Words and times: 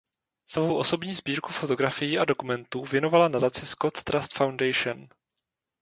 Svou 0.45 0.77
osobní 0.77 1.13
sbírku 1.15 1.51
fotografií 1.53 2.19
a 2.19 2.25
dokumentů 2.25 2.85
věnovala 2.85 3.27
nadaci 3.27 3.65
Scott 3.65 4.03
Trust 4.03 4.33
Foundation. 4.33 5.07